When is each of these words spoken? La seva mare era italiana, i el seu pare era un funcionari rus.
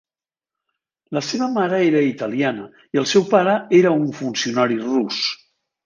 La 1.17 1.21
seva 1.27 1.49
mare 1.59 1.83
era 1.91 2.01
italiana, 2.07 2.67
i 2.97 3.03
el 3.05 3.09
seu 3.15 3.29
pare 3.37 3.57
era 3.85 3.97
un 4.03 4.13
funcionari 4.25 4.85
rus. 4.93 5.27